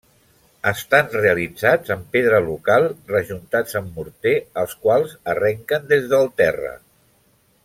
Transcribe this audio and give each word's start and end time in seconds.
Estan 0.69 1.09
realitzats 1.15 1.93
amb 1.97 2.07
pedra 2.15 2.39
local, 2.47 2.87
rejuntats 3.13 3.79
amb 3.83 4.01
morter, 4.01 4.35
els 4.63 4.75
quals 4.87 5.15
arrenquen 5.35 5.89
des 5.93 6.13
del 6.17 6.31
terra. 6.43 6.75